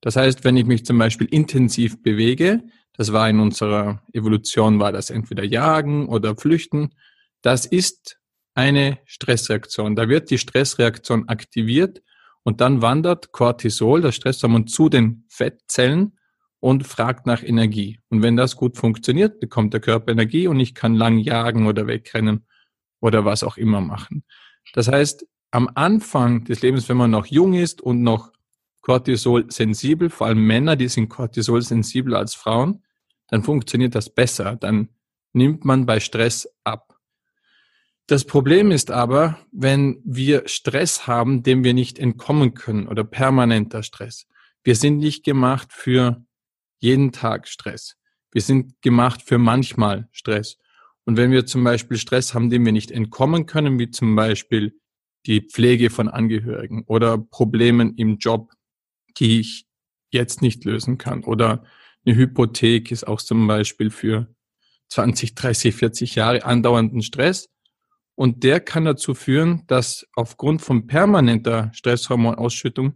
[0.00, 4.90] Das heißt, wenn ich mich zum Beispiel intensiv bewege, das war in unserer Evolution, war
[4.90, 6.94] das entweder Jagen oder Flüchten,
[7.42, 8.18] das ist
[8.54, 9.94] eine Stressreaktion.
[9.94, 12.02] Da wird die Stressreaktion aktiviert
[12.46, 16.16] und dann wandert Cortisol, das Stresshormon, zu den Fettzellen
[16.60, 17.98] und fragt nach Energie.
[18.08, 21.88] Und wenn das gut funktioniert, bekommt der Körper Energie und ich kann lang jagen oder
[21.88, 22.46] wegrennen
[23.00, 24.22] oder was auch immer machen.
[24.74, 28.30] Das heißt, am Anfang des Lebens, wenn man noch jung ist und noch
[28.80, 32.84] Cortisol sensibel, vor allem Männer, die sind Cortisol sensibler als Frauen,
[33.26, 34.54] dann funktioniert das besser.
[34.54, 34.90] Dann
[35.32, 36.95] nimmt man bei Stress ab.
[38.06, 43.82] Das Problem ist aber, wenn wir Stress haben, dem wir nicht entkommen können oder permanenter
[43.82, 44.28] Stress.
[44.62, 46.24] Wir sind nicht gemacht für
[46.78, 47.96] jeden Tag Stress.
[48.30, 50.58] Wir sind gemacht für manchmal Stress.
[51.04, 54.78] Und wenn wir zum Beispiel Stress haben, dem wir nicht entkommen können, wie zum Beispiel
[55.26, 58.52] die Pflege von Angehörigen oder Problemen im Job,
[59.18, 59.66] die ich
[60.12, 61.24] jetzt nicht lösen kann.
[61.24, 61.64] Oder
[62.04, 64.28] eine Hypothek ist auch zum Beispiel für
[64.90, 67.48] 20, 30, 40 Jahre andauernden Stress.
[68.16, 72.94] Und der kann dazu führen, dass aufgrund von permanenter Stresshormonausschüttung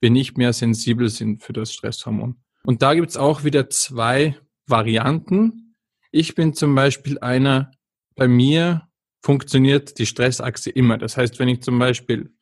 [0.00, 2.36] wir nicht mehr sensibel sind für das Stresshormon.
[2.64, 5.74] Und da gibt's auch wieder zwei Varianten.
[6.12, 7.72] Ich bin zum Beispiel einer,
[8.14, 8.88] bei mir
[9.20, 10.96] funktioniert die Stressachse immer.
[10.96, 12.32] Das heißt, wenn ich zum Beispiel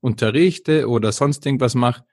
[0.00, 2.04] unterrichte oder sonst irgendwas mache,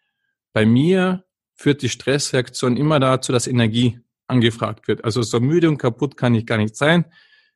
[0.54, 1.25] bei mir
[1.56, 5.04] führt die Stressreaktion immer dazu, dass Energie angefragt wird.
[5.04, 7.06] Also so müde und kaputt kann ich gar nicht sein.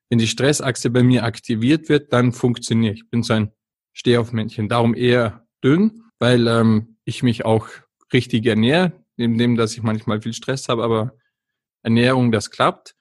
[0.09, 2.95] Wenn die Stressachse bei mir aktiviert wird, dann funktioniert.
[2.95, 3.51] Ich bin so ein
[3.93, 4.69] Stehaufmännchen.
[4.69, 7.67] Darum eher dünn, weil ähm, ich mich auch
[8.11, 11.15] richtig ernähre, neben dem, dass ich manchmal viel Stress habe, aber
[11.83, 12.95] Ernährung, das klappt.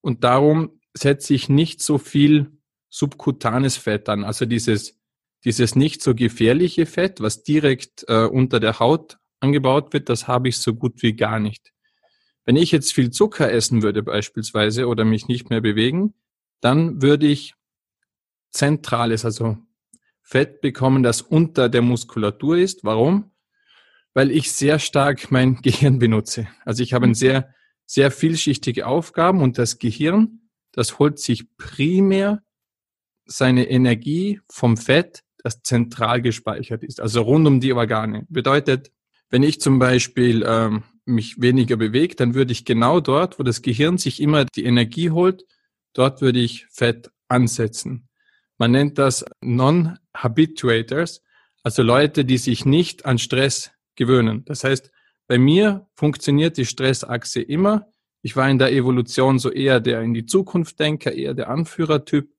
[0.00, 4.98] Und darum setze ich nicht so viel subkutanes Fett an, also dieses,
[5.44, 10.48] dieses nicht so gefährliche Fett, was direkt äh, unter der Haut angebaut wird, das habe
[10.48, 11.72] ich so gut wie gar nicht.
[12.44, 16.14] Wenn ich jetzt viel Zucker essen würde beispielsweise oder mich nicht mehr bewegen,
[16.60, 17.54] dann würde ich
[18.50, 19.58] zentrales, also
[20.22, 22.84] Fett bekommen, das unter der Muskulatur ist.
[22.84, 23.32] Warum?
[24.14, 26.48] Weil ich sehr stark mein Gehirn benutze.
[26.64, 27.52] Also ich habe ein sehr,
[27.86, 32.42] sehr vielschichtige Aufgaben und das Gehirn, das holt sich primär
[33.24, 38.26] seine Energie vom Fett, das zentral gespeichert ist, also rund um die Organe.
[38.28, 38.92] Bedeutet,
[39.30, 43.62] wenn ich zum Beispiel ähm, mich weniger bewege, dann würde ich genau dort, wo das
[43.62, 45.44] Gehirn sich immer die Energie holt,
[45.92, 48.08] dort würde ich Fett ansetzen.
[48.58, 51.22] Man nennt das Non-Habituators,
[51.62, 54.44] also Leute, die sich nicht an Stress gewöhnen.
[54.44, 54.90] Das heißt,
[55.26, 57.86] bei mir funktioniert die Stressachse immer.
[58.22, 62.32] Ich war in der Evolution so eher der in die Zukunft Denker, eher der Anführertyp.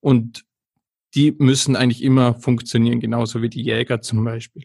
[0.00, 0.44] Und
[1.14, 4.64] die müssen eigentlich immer funktionieren, genauso wie die Jäger zum Beispiel.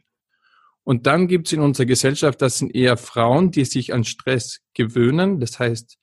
[0.84, 4.62] Und dann gibt es in unserer Gesellschaft, das sind eher Frauen, die sich an Stress
[4.74, 5.39] gewöhnen.
[5.39, 5.98] Das heißt,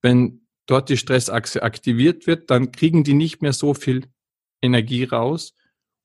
[0.00, 4.06] wenn dort die Stressachse aktiviert wird, dann kriegen die nicht mehr so viel
[4.60, 5.54] Energie raus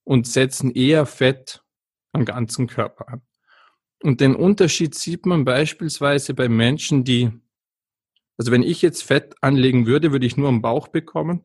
[0.03, 1.63] und setzen eher Fett
[2.11, 3.21] am ganzen Körper an.
[4.03, 7.31] Und den Unterschied sieht man beispielsweise bei Menschen, die,
[8.37, 11.43] also wenn ich jetzt Fett anlegen würde, würde ich nur am Bauch bekommen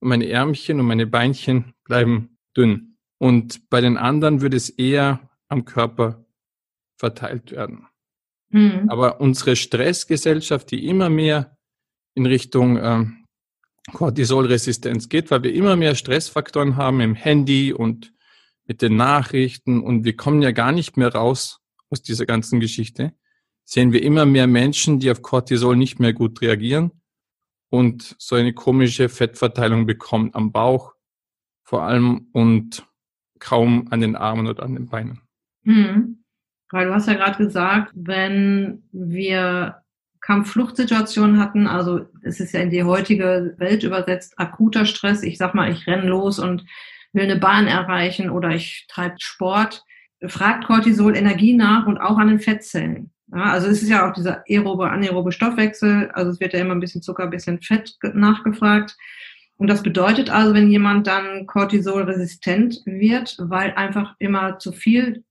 [0.00, 2.98] und meine Ärmchen und meine Beinchen bleiben dünn.
[3.18, 6.24] Und bei den anderen würde es eher am Körper
[6.96, 7.86] verteilt werden.
[8.50, 8.88] Mhm.
[8.88, 11.56] Aber unsere Stressgesellschaft, die immer mehr
[12.14, 13.24] in Richtung ähm,
[13.92, 18.12] Cortisolresistenz geht, weil wir immer mehr Stressfaktoren haben im Handy und
[18.64, 23.12] mit den Nachrichten und wir kommen ja gar nicht mehr raus aus dieser ganzen Geschichte,
[23.64, 26.92] sehen wir immer mehr Menschen, die auf Cortisol nicht mehr gut reagieren
[27.70, 30.94] und so eine komische Fettverteilung bekommen am Bauch
[31.64, 32.86] vor allem und
[33.38, 35.20] kaum an den Armen oder an den Beinen.
[35.64, 36.22] Hm.
[36.70, 39.81] Weil du hast ja gerade gesagt, wenn wir
[40.22, 45.54] Kampffluchtsituationen hatten, also es ist ja in die heutige Welt übersetzt, akuter Stress, ich sag
[45.54, 46.64] mal, ich renn los und
[47.12, 49.84] will eine Bahn erreichen oder ich treibe Sport,
[50.26, 53.10] fragt Cortisol Energie nach und auch an den Fettzellen.
[53.34, 56.74] Ja, also es ist ja auch dieser aerobe, anaerobe Stoffwechsel, also es wird ja immer
[56.74, 58.96] ein bisschen Zucker, ein bisschen Fett nachgefragt.
[59.56, 65.24] Und das bedeutet also, wenn jemand dann Cortisol-resistent wird, weil einfach immer zu viel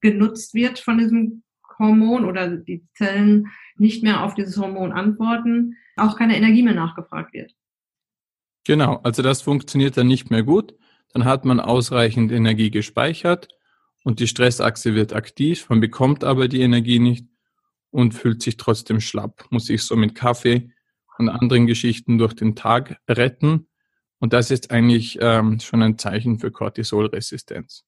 [0.00, 1.42] genutzt wird von diesem
[1.78, 7.32] Hormon oder die Zellen nicht mehr auf dieses Hormon antworten, auch keine Energie mehr nachgefragt
[7.34, 7.54] wird.
[8.64, 10.74] Genau, also das funktioniert dann nicht mehr gut.
[11.12, 13.48] Dann hat man ausreichend Energie gespeichert
[14.04, 15.68] und die Stressachse wird aktiv.
[15.68, 17.26] Man bekommt aber die Energie nicht
[17.90, 20.70] und fühlt sich trotzdem schlapp, muss sich so mit Kaffee
[21.18, 23.68] und anderen Geschichten durch den Tag retten.
[24.18, 27.84] Und das ist eigentlich ähm, schon ein Zeichen für Cortisolresistenz.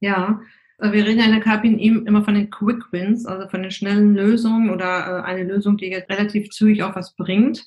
[0.00, 0.40] Ja,
[0.80, 4.14] wir reden ja in der KPNI immer von den Quick Wins, also von den schnellen
[4.14, 7.66] Lösungen oder äh, eine Lösung, die jetzt relativ zügig auch was bringt.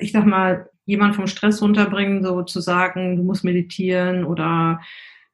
[0.00, 4.80] Ich sag mal, jemand vom Stress runterbringen, so zu sagen, du musst meditieren oder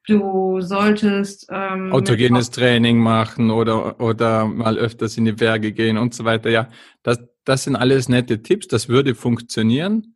[0.07, 6.15] du solltest ähm, autogenes Training machen oder oder mal öfters in die Berge gehen und
[6.15, 6.51] so weiter.
[6.51, 6.69] Ja,
[7.03, 8.69] das das sind alles nette Tipps.
[8.69, 10.15] Das würde funktionieren.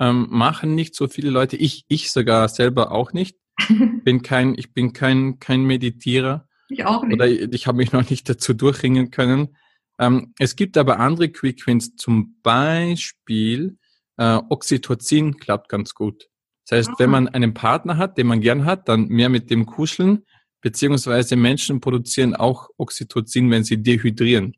[0.00, 1.56] Ähm, machen nicht so viele Leute.
[1.56, 3.36] Ich ich sogar selber auch nicht.
[4.04, 6.48] bin kein ich bin kein kein Meditierer.
[6.68, 7.14] Ich auch nicht.
[7.14, 9.56] Oder ich, ich habe mich noch nicht dazu durchringen können.
[9.98, 11.96] Ähm, es gibt aber andere Quick Wins.
[11.96, 13.78] Zum Beispiel
[14.16, 16.28] äh, Oxytocin klappt ganz gut.
[16.66, 19.66] Das heißt, wenn man einen Partner hat, den man gern hat, dann mehr mit dem
[19.66, 20.24] kuscheln,
[20.62, 24.56] beziehungsweise Menschen produzieren auch Oxytocin, wenn sie dehydrieren.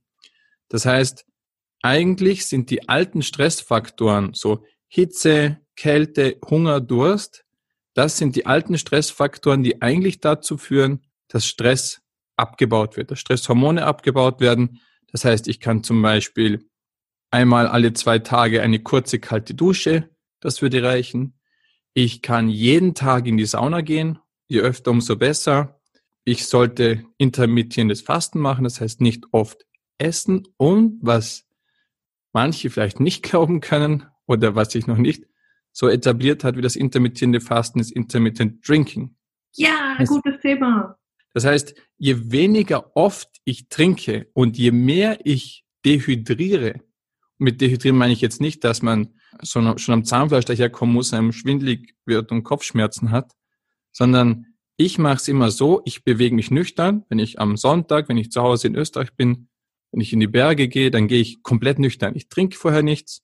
[0.69, 1.25] Das heißt,
[1.83, 7.45] eigentlich sind die alten Stressfaktoren, so Hitze, Kälte, Hunger, Durst,
[7.97, 12.03] das sind die alten Stressfaktoren, die eigentlich dazu führen, dass Stress
[12.37, 14.81] abgebaut wird, dass Stresshormone abgebaut werden.
[15.11, 16.69] Das heißt, ich kann zum Beispiel
[17.31, 21.39] einmal alle zwei Tage eine kurze kalte Dusche, das würde reichen.
[21.95, 25.81] Ich kann jeden Tag in die Sauna gehen, je öfter, umso besser.
[26.25, 29.65] Ich sollte intermittierendes Fasten machen, das heißt nicht oft
[29.97, 30.47] essen.
[30.59, 31.47] Und was
[32.35, 35.25] manche vielleicht nicht glauben können oder was sich noch nicht
[35.77, 39.15] so etabliert hat wie das intermittierende Fasten, ist Intermittent Drinking.
[39.57, 40.99] Ja, das, gutes Thema.
[41.35, 46.81] Das heißt, je weniger oft ich trinke und je mehr ich dehydriere,
[47.37, 51.33] mit dehydrieren meine ich jetzt nicht, dass man schon, schon am Zahnfleisch daherkommen muss, einem
[51.33, 53.33] schwindlig wird und Kopfschmerzen hat,
[53.93, 54.47] sondern
[54.79, 57.05] ich mache es immer so, ich bewege mich nüchtern.
[57.11, 59.49] Wenn ich am Sonntag, wenn ich zu Hause in Österreich bin,
[59.93, 62.17] wenn ich in die Berge gehe, dann gehe ich komplett nüchtern.
[62.17, 63.23] Ich trinke vorher nichts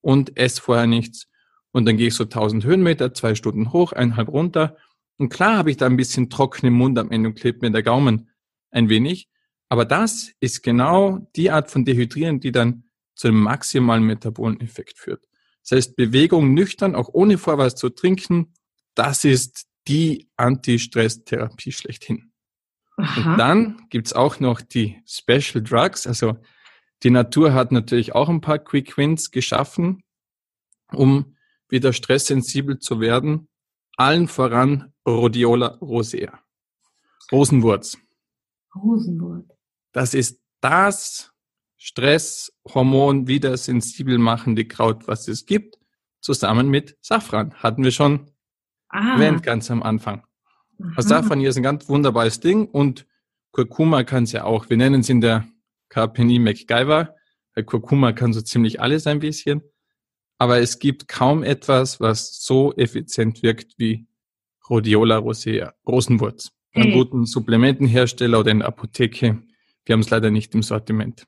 [0.00, 1.26] und esse vorher nichts.
[1.72, 4.76] Und dann gehe ich so 1000 Höhenmeter, zwei Stunden hoch, eineinhalb runter.
[5.18, 7.82] Und klar habe ich da ein bisschen trockenen Mund am Ende und klebt mir der
[7.82, 8.30] Gaumen
[8.70, 9.28] ein wenig.
[9.68, 14.98] Aber das ist genau die Art von Dehydrieren, die dann zu einem maximalen metabolen Effekt
[14.98, 15.28] führt.
[15.62, 18.54] Das heißt, Bewegung nüchtern, auch ohne vorher zu trinken,
[18.94, 22.32] das ist die Anti-Stress-Therapie schlechthin.
[22.96, 23.32] Aha.
[23.32, 26.06] Und dann gibt's auch noch die Special Drugs.
[26.06, 26.36] Also
[27.02, 30.02] die Natur hat natürlich auch ein paar Quick Wins geschaffen,
[30.92, 31.36] um
[31.70, 33.48] wieder stresssensibel zu werden.
[33.96, 36.40] Allen voran Rhodiola rosea.
[37.32, 37.98] Rosenwurz.
[38.74, 39.46] Rosenwurz.
[39.92, 41.32] Das ist das
[41.76, 45.78] Stresshormon wieder sensibel machende Kraut, was es gibt,
[46.20, 47.54] zusammen mit Safran.
[47.54, 48.30] Hatten wir schon
[48.88, 49.14] ah.
[49.14, 50.24] erwähnt ganz am Anfang.
[50.94, 53.06] Also Safran hier ist ein ganz wunderbares Ding und
[53.52, 54.70] Kurkuma kann es ja auch.
[54.70, 55.48] Wir nennen es in der
[55.88, 57.16] KPNI MacGyver,
[57.54, 59.62] weil Kurkuma kann so ziemlich alles ein bisschen.
[60.40, 64.06] Aber es gibt kaum etwas, was so effizient wirkt wie
[64.70, 66.50] Rhodiola rosea, Rosenwurz.
[66.72, 69.42] Einen guten Supplementenhersteller oder in der Apotheke.
[69.84, 71.26] Wir haben es leider nicht im Sortiment.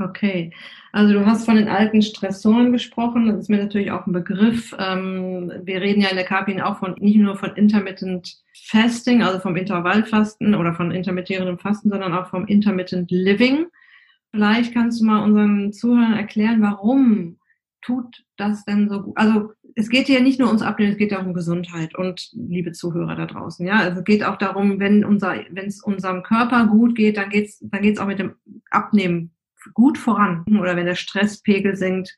[0.00, 0.52] Okay,
[0.92, 3.26] also du hast von den alten Stressoren gesprochen.
[3.26, 4.72] Das ist mir natürlich auch ein Begriff.
[4.78, 9.40] Ähm, wir reden ja in der KPN auch von nicht nur von Intermittent Fasting, also
[9.40, 13.66] vom Intervallfasten oder von intermittierendem Fasten, sondern auch vom Intermittent Living.
[14.30, 17.38] Vielleicht kannst du mal unseren Zuhörern erklären, warum
[17.82, 19.16] tut das denn so gut?
[19.16, 22.30] Also es geht ja nicht nur ums Abnehmen, es geht ja auch um Gesundheit und
[22.32, 23.66] liebe Zuhörer da draußen.
[23.66, 27.30] Ja, also es geht auch darum, wenn unser, wenn es unserem Körper gut geht, dann
[27.30, 28.34] geht's, dann geht's auch mit dem
[28.70, 29.30] Abnehmen
[29.74, 30.44] gut voran.
[30.48, 32.16] Oder wenn der Stresspegel sinkt,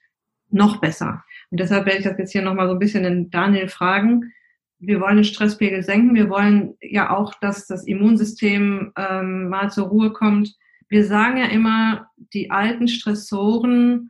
[0.51, 1.25] noch besser.
[1.51, 4.33] Und deshalb werde ich das jetzt hier nochmal so ein bisschen den Daniel fragen.
[4.79, 6.15] Wir wollen den Stresspegel senken.
[6.15, 10.57] Wir wollen ja auch, dass das Immunsystem ähm, mal zur Ruhe kommt.
[10.89, 14.10] Wir sagen ja immer, die alten Stressoren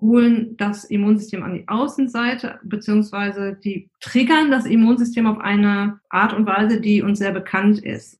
[0.00, 6.46] holen das Immunsystem an die Außenseite, beziehungsweise die triggern das Immunsystem auf eine Art und
[6.46, 8.18] Weise, die uns sehr bekannt ist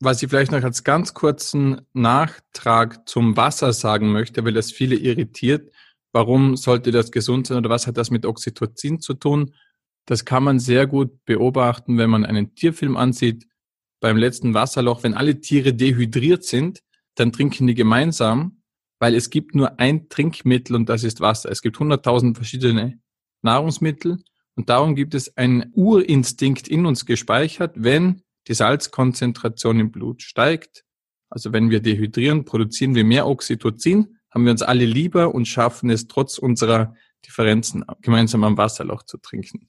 [0.00, 4.96] was ich vielleicht noch als ganz kurzen Nachtrag zum Wasser sagen möchte, weil das viele
[4.96, 5.70] irritiert.
[6.12, 9.54] Warum sollte das gesund sein oder was hat das mit Oxytocin zu tun?
[10.06, 13.46] Das kann man sehr gut beobachten, wenn man einen Tierfilm ansieht.
[14.00, 16.80] Beim letzten Wasserloch, wenn alle Tiere dehydriert sind,
[17.14, 18.59] dann trinken die gemeinsam,
[19.00, 21.50] weil es gibt nur ein Trinkmittel und das ist Wasser.
[21.50, 23.00] Es gibt 100.000 verschiedene
[23.42, 24.22] Nahrungsmittel
[24.54, 30.84] und darum gibt es einen Urinstinkt in uns gespeichert, wenn die Salzkonzentration im Blut steigt.
[31.30, 35.90] Also wenn wir dehydrieren, produzieren wir mehr Oxytocin, haben wir uns alle lieber und schaffen
[35.90, 36.94] es trotz unserer
[37.26, 39.66] Differenzen gemeinsam am Wasserloch zu trinken.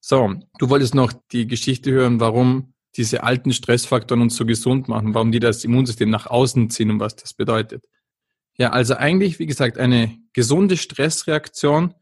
[0.00, 5.14] So, du wolltest noch die Geschichte hören, warum diese alten Stressfaktoren uns so gesund machen,
[5.14, 7.84] warum die das Immunsystem nach außen ziehen und was das bedeutet.
[8.58, 11.94] Ja, also eigentlich, wie gesagt, eine gesunde Stressreaktion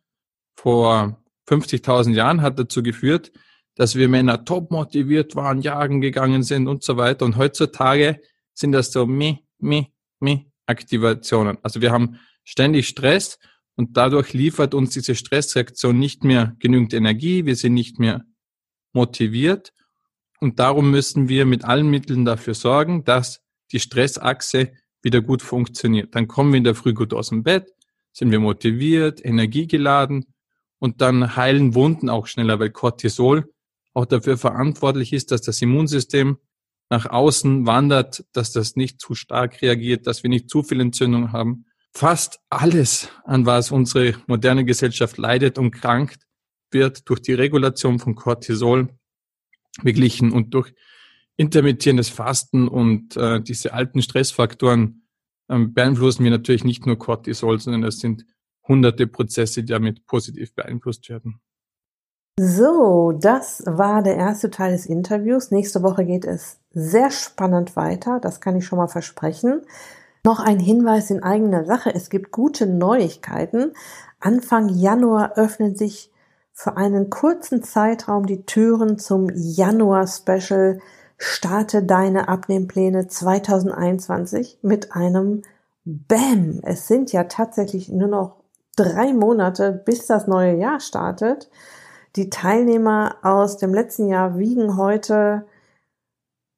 [0.55, 3.33] vor 50.000 Jahren hat dazu geführt,
[3.75, 7.25] dass wir Männer top motiviert waren, jagen gegangen sind und so weiter.
[7.25, 8.21] Und heutzutage
[8.55, 11.59] sind das so mi, mi, mi Aktivationen.
[11.63, 13.39] Also wir haben ständig Stress
[13.77, 17.47] und dadurch liefert uns diese Stressreaktion nicht mehr genügend Energie.
[17.47, 18.25] Wir sind nicht mehr
[18.93, 19.73] motiviert.
[20.41, 26.15] Und darum müssen wir mit allen Mitteln dafür sorgen, dass die Stressachse wieder gut funktioniert.
[26.15, 27.73] Dann kommen wir in der Früh gut aus dem Bett,
[28.13, 30.27] sind wir motiviert, energiegeladen
[30.79, 33.53] und dann heilen Wunden auch schneller, weil Cortisol
[33.95, 36.39] auch dafür verantwortlich ist, dass das Immunsystem
[36.91, 41.33] nach außen wandert, dass das nicht zu stark reagiert, dass wir nicht zu viel Entzündung
[41.33, 41.67] haben.
[41.93, 46.27] Fast alles, an was unsere moderne Gesellschaft leidet und krankt,
[46.71, 48.89] wird durch die Regulation von Cortisol
[49.83, 50.73] beglichen und durch
[51.41, 55.07] intermittierendes Fasten und äh, diese alten Stressfaktoren
[55.49, 58.27] ähm, beeinflussen wir natürlich nicht nur Cortisol, sondern es sind
[58.69, 61.41] hunderte Prozesse, die damit positiv beeinflusst werden.
[62.39, 65.51] So, das war der erste Teil des Interviews.
[65.51, 68.21] Nächste Woche geht es sehr spannend weiter.
[68.21, 69.63] Das kann ich schon mal versprechen.
[70.27, 71.95] Noch ein Hinweis in eigener Sache.
[71.95, 73.73] Es gibt gute Neuigkeiten.
[74.19, 76.13] Anfang Januar öffnen sich
[76.53, 80.81] für einen kurzen Zeitraum die Türen zum Januar-Special
[81.23, 85.43] Starte deine Abnehmpläne 2021 mit einem
[85.85, 86.61] Bam.
[86.63, 88.37] Es sind ja tatsächlich nur noch
[88.75, 91.51] drei Monate, bis das neue Jahr startet.
[92.17, 95.45] Die Teilnehmer aus dem letzten Jahr wiegen heute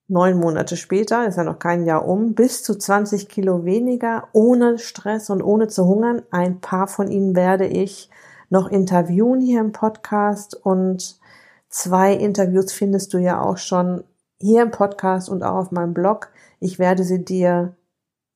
[0.07, 4.79] neun Monate später, ist ja noch kein Jahr um, bis zu 20 Kilo weniger, ohne
[4.79, 6.23] Stress und ohne zu hungern.
[6.31, 8.11] Ein paar von ihnen werde ich
[8.49, 11.19] noch interviewen hier im Podcast und
[11.69, 14.05] zwei Interviews findest du ja auch schon
[14.43, 16.31] hier im Podcast und auch auf meinem Blog.
[16.61, 17.77] Ich werde sie dir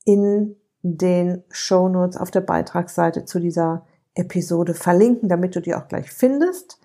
[0.05, 5.88] in den Show Notes auf der Beitragsseite zu dieser Episode verlinken, damit du die auch
[5.88, 6.79] gleich findest.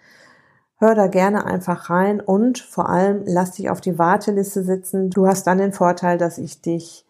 [0.78, 5.12] Hör da gerne einfach rein und vor allem lass dich auf die Warteliste sitzen.
[5.12, 7.06] Du hast dann den Vorteil, dass ich dich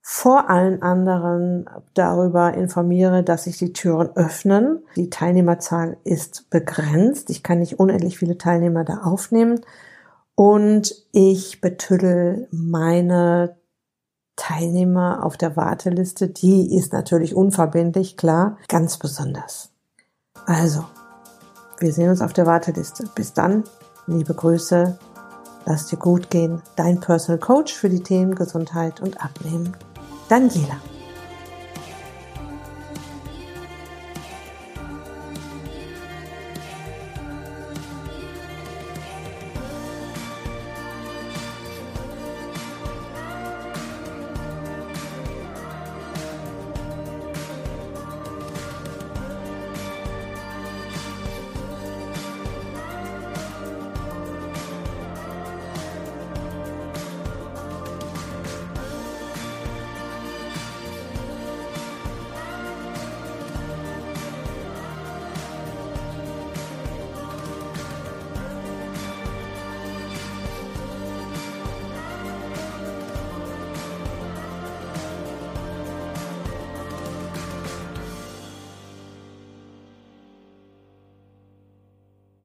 [0.00, 4.84] vor allen anderen darüber informiere, dass sich die Türen öffnen.
[4.94, 7.28] Die Teilnehmerzahl ist begrenzt.
[7.30, 9.60] Ich kann nicht unendlich viele Teilnehmer da aufnehmen.
[10.34, 13.56] Und ich betüdel meine
[14.36, 16.28] Teilnehmer auf der Warteliste.
[16.28, 19.70] Die ist natürlich unverbindlich, klar, ganz besonders.
[20.46, 20.84] Also,
[21.78, 23.04] wir sehen uns auf der Warteliste.
[23.14, 23.64] Bis dann,
[24.06, 24.98] liebe Grüße,
[25.66, 26.62] lass dir gut gehen.
[26.76, 29.76] Dein Personal Coach für die Themen Gesundheit und Abnehmen,
[30.28, 30.80] Daniela.